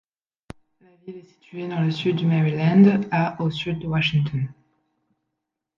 La 0.79 0.89
ville 1.05 1.17
est 1.17 1.21
située 1.29 1.67
dans 1.67 1.79
le 1.83 1.91
sud 1.91 2.15
du 2.15 2.25
Maryland, 2.25 3.03
à 3.11 3.39
au 3.39 3.51
sud 3.51 3.77
de 3.77 3.85
Washington. 3.85 4.51